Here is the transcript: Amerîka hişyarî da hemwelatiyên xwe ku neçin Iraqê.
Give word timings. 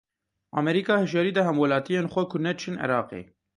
Amerîka 0.59 0.95
hişyarî 1.03 1.31
da 1.37 1.41
hemwelatiyên 1.47 2.07
xwe 2.13 2.23
ku 2.31 2.37
neçin 2.45 2.75
Iraqê. 2.85 3.21